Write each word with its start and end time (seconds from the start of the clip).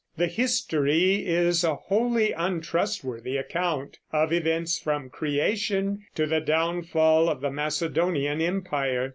The 0.17 0.25
history 0.25 1.27
is 1.27 1.63
a 1.63 1.75
wholly 1.75 2.31
untrustworthy 2.31 3.37
account 3.37 3.99
of 4.11 4.33
events 4.33 4.79
from 4.79 5.11
creation 5.11 6.07
to 6.15 6.25
the 6.25 6.41
downfall 6.41 7.29
of 7.29 7.41
the 7.41 7.51
Macedonian 7.51 8.41
Empire. 8.41 9.09